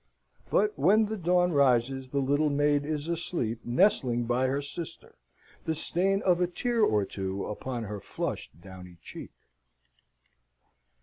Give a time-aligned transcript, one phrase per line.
[0.49, 5.13] But when the dawn rises, the little maid is asleep, nestling by her sister,
[5.65, 9.29] the stain of a tear or two upon her flushed downy cheek.